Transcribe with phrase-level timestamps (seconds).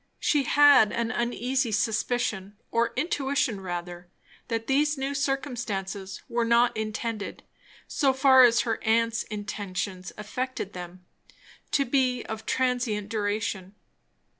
[0.19, 4.09] She had an uneasy suspicion, or intuition rather,
[4.47, 7.43] that these new circumstances were not intended,
[7.87, 11.05] so far as her aunt's intentions affected them,
[11.73, 13.75] to be of transient duration.